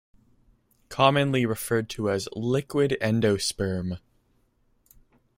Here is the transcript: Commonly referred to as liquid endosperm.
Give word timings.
Commonly 0.89 1.45
referred 1.45 1.87
to 1.91 2.09
as 2.09 2.27
liquid 2.35 2.97
endosperm. 3.03 3.99